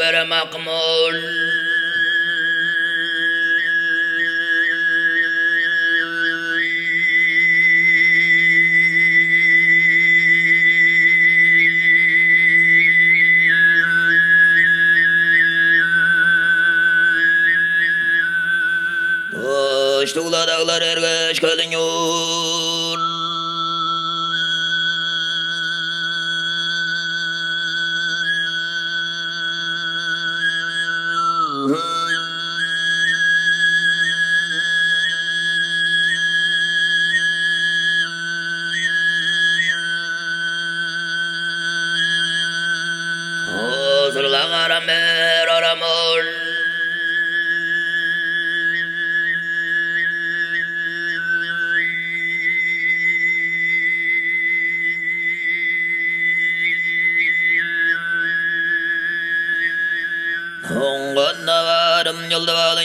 [0.00, 1.16] وغير مقمول
[20.14, 22.89] Tuğla dağlar ergeç kalın yok.
[44.20, 46.24] Hazırlar mer aramol
[60.68, 62.82] Honganna varım yolda bağlan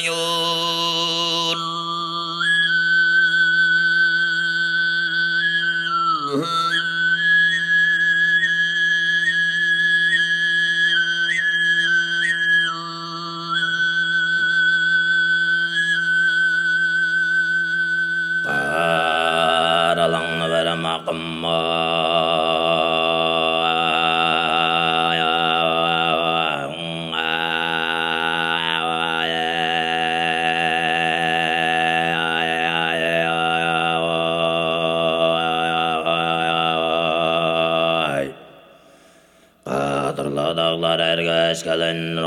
[40.15, 42.17] Kadırla dağlar ergeç gelen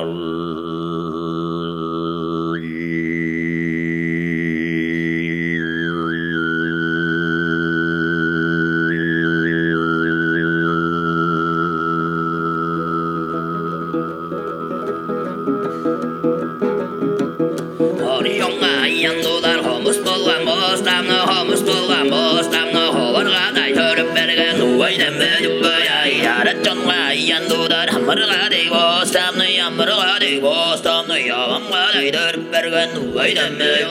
[27.38, 33.88] jonga yandular hamarga day bostamna yamarga day bostamna yavamga day törüp bergen uvaydem bedip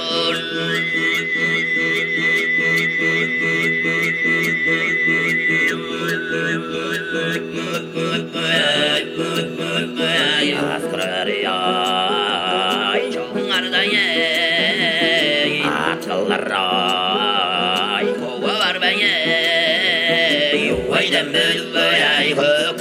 [10.77, 22.66] Askrariyay çoğunlardayay Akıllarray kova var beyay Yuvaydem bülbeyay köküyneyay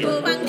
[0.00, 0.20] bayay.
[0.20, 0.40] Bubang